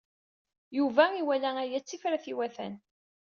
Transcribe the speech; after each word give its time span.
Yuba 0.77 1.03
iwala 1.21 1.49
aya 1.63 1.79
d 1.79 1.83
tifrat 1.85 2.25
iwatan. 2.33 2.73